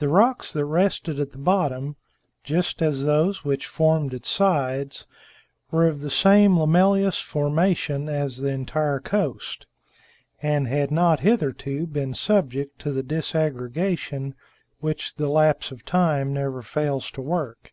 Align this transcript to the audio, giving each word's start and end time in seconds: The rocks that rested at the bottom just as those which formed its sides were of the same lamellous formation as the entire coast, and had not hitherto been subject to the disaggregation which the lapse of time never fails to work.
The 0.00 0.08
rocks 0.08 0.52
that 0.52 0.64
rested 0.64 1.20
at 1.20 1.30
the 1.30 1.38
bottom 1.38 1.94
just 2.42 2.82
as 2.82 3.04
those 3.04 3.44
which 3.44 3.68
formed 3.68 4.12
its 4.12 4.28
sides 4.28 5.06
were 5.70 5.86
of 5.86 6.00
the 6.00 6.10
same 6.10 6.56
lamellous 6.58 7.22
formation 7.22 8.08
as 8.08 8.38
the 8.38 8.48
entire 8.48 8.98
coast, 8.98 9.68
and 10.42 10.66
had 10.66 10.90
not 10.90 11.20
hitherto 11.20 11.86
been 11.86 12.14
subject 12.14 12.80
to 12.80 12.90
the 12.90 13.04
disaggregation 13.04 14.34
which 14.80 15.14
the 15.14 15.28
lapse 15.28 15.70
of 15.70 15.84
time 15.84 16.32
never 16.32 16.60
fails 16.60 17.08
to 17.12 17.20
work. 17.20 17.72